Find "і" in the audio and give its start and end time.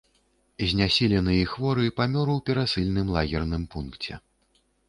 1.41-1.43